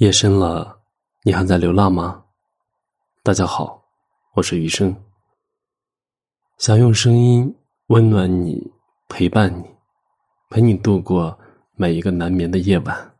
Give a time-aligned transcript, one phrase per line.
[0.00, 0.78] 夜深了，
[1.24, 2.24] 你还在流浪吗？
[3.22, 3.84] 大家好，
[4.34, 4.96] 我是余生。
[6.56, 7.54] 想用声音
[7.88, 8.72] 温暖你，
[9.10, 9.66] 陪伴你，
[10.48, 11.38] 陪你度过
[11.76, 13.12] 每一个难眠的夜晚。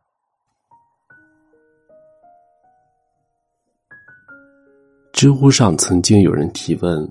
[5.13, 7.07] 知乎上曾经有人提问：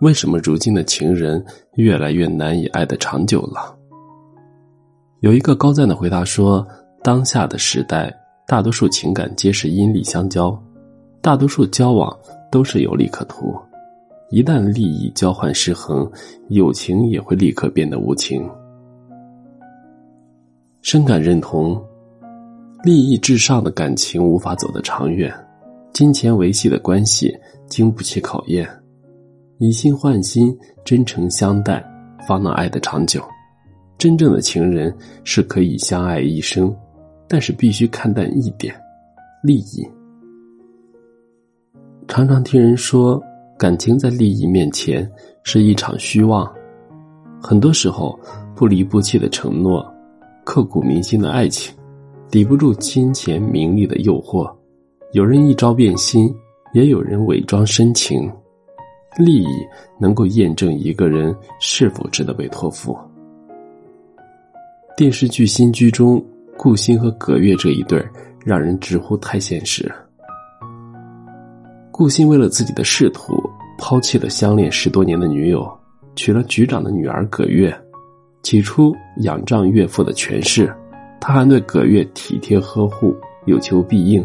[0.00, 3.76] 为什么如今的情人越来越难以爱得长久了？
[5.22, 6.64] 有一个高赞的回答说：
[7.02, 8.16] 当下的时代。
[8.48, 10.58] 大多数情感皆是因利相交，
[11.20, 12.18] 大多数交往
[12.50, 13.54] 都是有利可图。
[14.30, 16.10] 一旦利益交换失衡，
[16.48, 18.48] 友情也会立刻变得无情。
[20.80, 21.78] 深感认同，
[22.82, 25.30] 利益至上的感情无法走得长远，
[25.92, 28.66] 金钱维系的关系经不起考验。
[29.58, 30.56] 以心换心，
[30.86, 31.84] 真诚相待，
[32.26, 33.22] 方能爱得长久。
[33.98, 36.74] 真正的情人是可以相爱一生。
[37.28, 38.74] 但是必须看淡一点，
[39.42, 39.86] 利益。
[42.06, 43.22] 常常听人说，
[43.58, 45.08] 感情在利益面前
[45.42, 46.50] 是一场虚妄。
[47.40, 48.18] 很多时候，
[48.56, 49.86] 不离不弃的承诺，
[50.42, 51.76] 刻骨铭心的爱情，
[52.30, 54.50] 抵不住金钱名利的诱惑。
[55.12, 56.34] 有人一朝变心，
[56.72, 58.32] 也有人伪装深情。
[59.18, 59.48] 利益
[60.00, 62.96] 能够验证一个人是否值得被托付。
[64.96, 66.24] 电视剧《新居》中。
[66.58, 68.04] 顾欣和葛月这一对
[68.44, 69.90] 让人直呼太现实。
[71.92, 73.32] 顾欣为了自己的仕途，
[73.78, 75.64] 抛弃了相恋十多年的女友，
[76.16, 77.74] 娶了局长的女儿葛月。
[78.42, 80.72] 起初仰仗岳父的权势，
[81.20, 83.14] 他还对葛月体贴呵护，
[83.46, 84.24] 有求必应。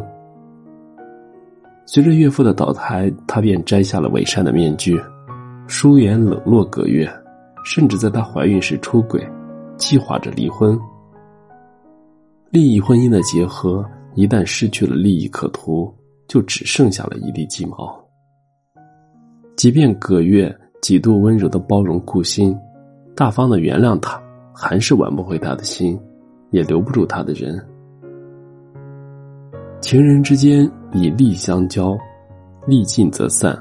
[1.85, 4.99] 随着岳父的倒台，他便摘下了伪善的面具，
[5.67, 7.07] 疏远冷落葛月，
[7.63, 9.23] 甚至在她怀孕时出轨，
[9.77, 10.79] 计划着离婚。
[12.53, 15.91] 利益婚姻的结合，一旦失去了利益可图，
[16.27, 17.99] 就只剩下了一地鸡毛。
[19.55, 22.55] 即便葛月几度温柔的包容顾心，
[23.15, 24.21] 大方的原谅他，
[24.53, 25.99] 还是挽不回他的心，
[26.51, 27.59] 也留不住他的人。
[29.81, 31.97] 情人之间以利相交，
[32.67, 33.51] 利尽则散；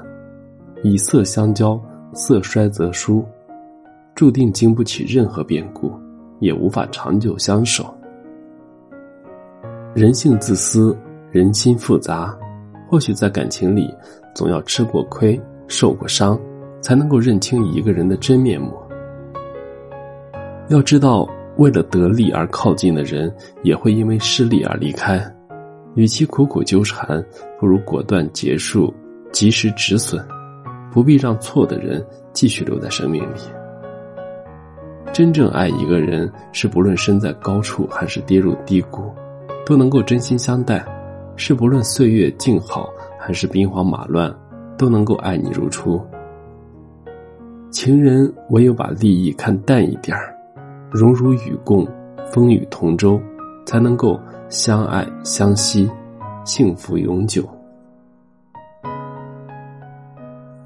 [0.83, 1.81] 以色相交，
[2.13, 3.25] 色衰则疏，
[4.13, 5.91] 注定经不起任何变故，
[6.39, 7.91] 也无法长久相守。
[9.95, 10.97] 人性自私，
[11.29, 12.35] 人心复杂，
[12.89, 13.93] 或许在感情里，
[14.33, 16.39] 总要吃过亏、受过伤，
[16.81, 18.73] 才能够认清一个人的真面目。
[20.69, 23.31] 要知道，为了得利而靠近的人，
[23.61, 25.23] 也会因为失利而离开。
[25.93, 27.23] 与其苦苦纠缠，
[27.59, 28.91] 不如果断结束，
[29.31, 30.25] 及时止损，
[30.91, 33.39] 不必让错的人继续留在生命里。
[35.13, 39.13] 真正爱一个人，是不论身在高处还是跌入低谷。
[39.65, 40.85] 都能够真心相待，
[41.35, 44.33] 是不论岁月静好还是兵荒马乱，
[44.77, 46.01] 都能够爱你如初。
[47.71, 50.35] 情人唯有把利益看淡一点儿，
[50.91, 51.87] 荣辱与共，
[52.31, 53.19] 风雨同舟，
[53.65, 54.19] 才能够
[54.49, 55.89] 相爱相惜，
[56.43, 57.47] 幸福永久。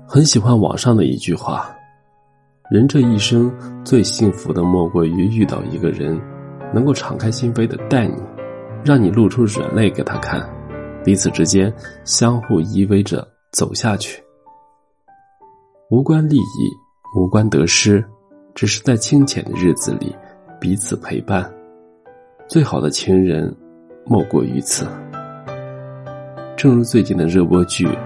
[0.06, 1.70] 很喜欢网上的一句话：
[2.70, 3.52] 人这一生
[3.84, 6.20] 最幸福的，莫过于遇到一个人，
[6.74, 8.16] 能够敞开心扉的待你。
[8.84, 10.42] 让你露出软肋给他看，
[11.04, 11.74] 彼此之间
[12.04, 14.22] 相互依偎着走下去，
[15.90, 16.72] 无关利益，
[17.18, 18.04] 无关得失，
[18.56, 20.16] 只是在清浅的日子里
[20.60, 21.50] 彼此陪伴。
[22.48, 23.54] 最好的情人，
[24.06, 24.88] 莫过于此。
[26.56, 27.86] 正如最近的热播剧《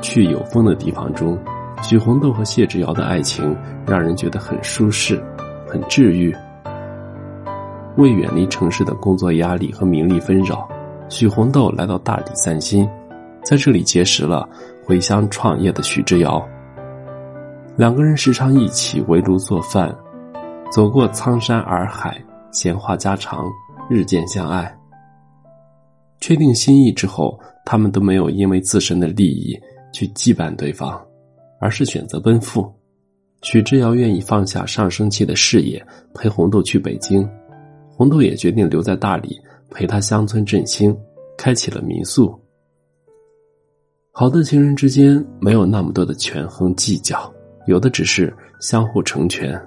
[0.00, 1.38] 去有风的地方》中，
[1.82, 3.56] 许红豆和谢之遥的爱情
[3.86, 5.22] 让人觉得很舒适，
[5.66, 6.34] 很治愈。
[7.98, 10.68] 为远离城市的工作压力和名利纷扰，
[11.08, 12.88] 许红豆来到大理散心，
[13.44, 14.48] 在这里结识了
[14.84, 16.40] 回乡创业的许之遥。
[17.76, 19.92] 两个人时常一起围炉做饭，
[20.70, 23.44] 走过苍山洱海，闲话家常，
[23.90, 24.72] 日渐相爱。
[26.20, 29.58] 确定心意之后，他们都没有因为自身的利益
[29.92, 31.04] 去羁绊对方，
[31.60, 32.72] 而是选择奔赴。
[33.42, 35.84] 许之遥愿意放下上升期的事业，
[36.14, 37.28] 陪红豆去北京。
[37.98, 39.36] 红豆也决定留在大理
[39.72, 40.96] 陪他乡村振兴，
[41.36, 42.32] 开启了民宿。
[44.12, 47.28] 好的情人之间没有那么多的权衡计较，
[47.66, 49.60] 有的只是相互成全。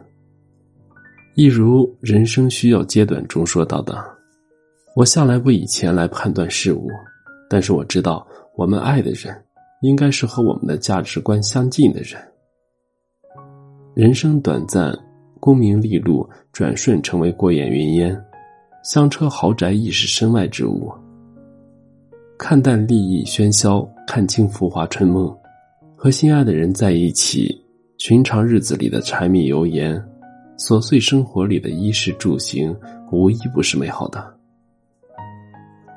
[1.35, 4.01] 一如《人生需要阶段》中说到的
[4.95, 6.87] ：“我向来不以钱来判断事物，
[7.49, 8.25] 但是我知道
[8.55, 9.43] 我们爱的人，
[9.81, 12.17] 应该是和我们的价值观相近的人。
[13.93, 14.97] 人生短暂。”
[15.41, 18.15] 功名利禄转瞬成为过眼云烟，
[18.83, 20.93] 香车豪宅亦是身外之物。
[22.37, 25.35] 看淡利益喧嚣，看清浮华春梦，
[25.95, 27.59] 和心爱的人在一起，
[27.97, 29.99] 寻常日子里的柴米油盐，
[30.59, 32.75] 琐碎生活里的衣食住行，
[33.11, 34.23] 无一不是美好的。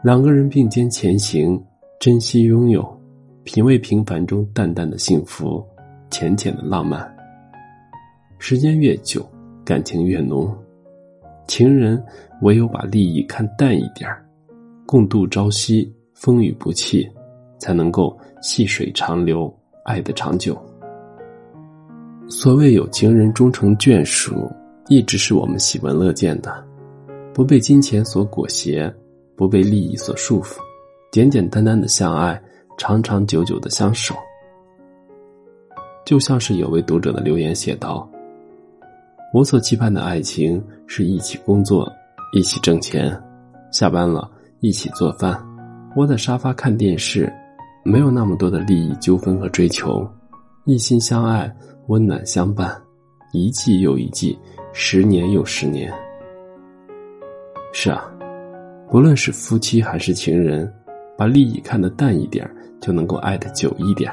[0.03, 1.63] 两个人并肩前行，
[2.01, 2.99] 珍惜拥有，
[3.43, 5.63] 品味平凡中淡淡的幸福，
[6.11, 7.11] 浅浅的浪漫。
[8.39, 9.27] 时间越久，
[9.65, 10.55] 感情越浓。
[11.47, 12.03] 情人
[12.43, 14.09] 唯有把利益看淡一点
[14.87, 15.93] 共度朝夕。
[16.17, 17.07] 风雨不弃，
[17.59, 19.53] 才能够细水长流，
[19.85, 20.57] 爱的长久。
[22.29, 24.51] 所谓有情人终成眷属，
[24.89, 26.65] 一直是我们喜闻乐见的，
[27.35, 28.91] 不被金钱所裹挟，
[29.37, 30.57] 不被利益所束缚，
[31.11, 32.41] 简简单单的相爱，
[32.79, 34.15] 长长久久的相守。
[36.07, 38.09] 就像是有位读者的留言写道
[39.35, 41.93] ：“我所期盼的爱情是一起工作，
[42.33, 43.21] 一起挣钱，
[43.73, 45.37] 下班了一起做饭。”
[45.97, 47.33] 窝在沙发看电视，
[47.85, 50.09] 没有那么多的利益纠纷和追求，
[50.67, 51.53] 一心相爱，
[51.89, 52.81] 温暖相伴，
[53.33, 54.39] 一季又一季，
[54.73, 55.93] 十年又十年。
[57.73, 58.09] 是啊，
[58.89, 60.73] 不论是夫妻还是情人，
[61.19, 62.49] 把利益看得淡一点，
[62.81, 64.13] 就能够爱得久一点。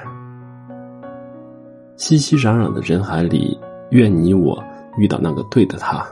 [1.96, 3.56] 熙熙攘攘的人海里，
[3.92, 4.64] 愿你我
[4.98, 6.06] 遇到那个对的他，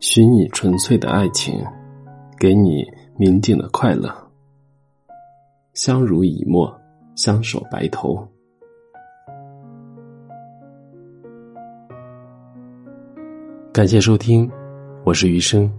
[0.00, 1.64] 许你纯粹的爱情，
[2.38, 2.84] 给你
[3.16, 4.12] 明净的快乐。
[5.74, 6.72] 相濡以沫，
[7.14, 8.26] 相守白头。
[13.72, 14.50] 感谢收听，
[15.04, 15.72] 我是余生。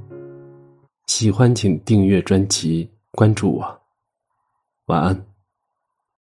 [1.07, 3.81] 喜欢请订阅专辑，关注我。
[4.85, 5.32] 晚安。